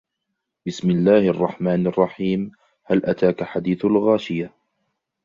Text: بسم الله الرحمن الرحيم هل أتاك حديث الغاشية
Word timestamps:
بسم 0.67 0.89
الله 0.89 1.27
الرحمن 1.29 1.87
الرحيم 1.87 2.51
هل 2.85 3.01
أتاك 3.05 3.43
حديث 3.43 3.85
الغاشية 3.85 4.53